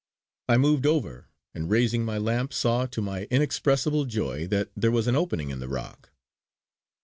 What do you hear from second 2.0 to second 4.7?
my lamp saw to my inexpressible joy